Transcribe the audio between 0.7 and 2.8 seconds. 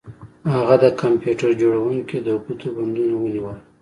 د کمپیوټر جوړونکي د ګوتو